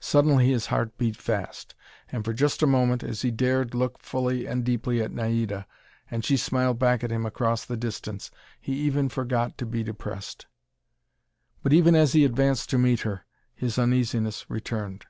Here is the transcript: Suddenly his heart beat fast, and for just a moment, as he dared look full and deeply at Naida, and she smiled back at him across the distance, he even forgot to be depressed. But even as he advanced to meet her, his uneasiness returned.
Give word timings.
Suddenly 0.00 0.48
his 0.48 0.66
heart 0.66 0.98
beat 0.98 1.14
fast, 1.16 1.76
and 2.10 2.24
for 2.24 2.32
just 2.32 2.60
a 2.60 2.66
moment, 2.66 3.04
as 3.04 3.22
he 3.22 3.30
dared 3.30 3.72
look 3.72 4.00
full 4.00 4.26
and 4.28 4.64
deeply 4.64 5.00
at 5.00 5.12
Naida, 5.12 5.64
and 6.10 6.24
she 6.24 6.36
smiled 6.36 6.80
back 6.80 7.04
at 7.04 7.12
him 7.12 7.24
across 7.24 7.64
the 7.64 7.76
distance, 7.76 8.32
he 8.60 8.72
even 8.72 9.08
forgot 9.08 9.56
to 9.58 9.64
be 9.64 9.84
depressed. 9.84 10.46
But 11.62 11.72
even 11.72 11.94
as 11.94 12.14
he 12.14 12.24
advanced 12.24 12.68
to 12.70 12.78
meet 12.78 13.02
her, 13.02 13.26
his 13.54 13.78
uneasiness 13.78 14.44
returned. 14.50 15.06